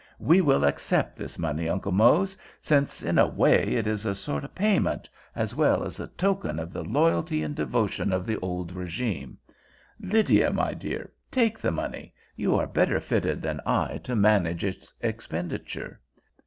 [0.17, 4.43] We will accept this money, Uncle Mose, since, in a way, it is a sort
[4.43, 8.73] of payment, as well as a token of the loyalty and devotion of the old
[8.73, 9.35] régime.
[9.99, 12.15] Lydia, my dear, take the money.
[12.35, 15.99] You are better fitted than I to manage its expenditure."